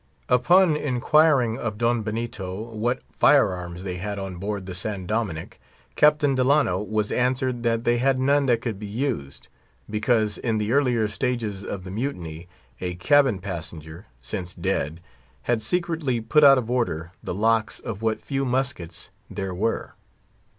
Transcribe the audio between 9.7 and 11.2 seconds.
because, in the earlier